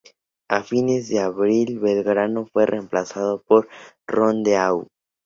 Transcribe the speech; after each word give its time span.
A 0.55 0.63
fines 0.63 1.09
de 1.11 1.19
abril 1.19 1.77
Belgrano 1.77 2.47
fue 2.47 2.65
reemplazado 2.65 3.43
por 3.43 3.69
Rondeau. 4.07 4.87